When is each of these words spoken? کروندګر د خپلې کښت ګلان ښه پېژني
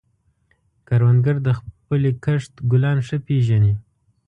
کروندګر 0.87 1.35
د 1.47 1.49
خپلې 1.59 2.11
کښت 2.23 2.53
ګلان 2.71 2.97
ښه 3.07 3.17
پېژني 3.25 3.73